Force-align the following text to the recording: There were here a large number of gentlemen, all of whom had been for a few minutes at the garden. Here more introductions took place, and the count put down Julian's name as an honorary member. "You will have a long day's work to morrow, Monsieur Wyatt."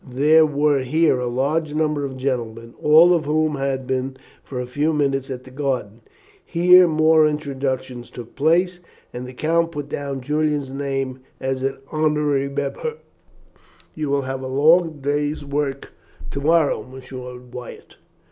There 0.09 0.47
were 0.47 0.79
here 0.79 1.19
a 1.19 1.27
large 1.27 1.75
number 1.75 2.03
of 2.05 2.17
gentlemen, 2.17 2.73
all 2.81 3.13
of 3.13 3.25
whom 3.25 3.53
had 3.57 3.85
been 3.85 4.17
for 4.41 4.59
a 4.59 4.65
few 4.65 4.93
minutes 4.93 5.29
at 5.29 5.43
the 5.43 5.51
garden. 5.51 6.01
Here 6.43 6.87
more 6.87 7.27
introductions 7.27 8.09
took 8.09 8.35
place, 8.35 8.79
and 9.13 9.27
the 9.27 9.33
count 9.33 9.71
put 9.73 9.89
down 9.89 10.21
Julian's 10.21 10.71
name 10.71 11.19
as 11.39 11.61
an 11.61 11.77
honorary 11.91 12.49
member. 12.49 12.97
"You 13.93 14.09
will 14.09 14.23
have 14.23 14.41
a 14.41 14.47
long 14.47 15.01
day's 15.01 15.45
work 15.45 15.91
to 16.31 16.39
morrow, 16.41 16.81
Monsieur 16.81 17.37
Wyatt." 17.39 17.97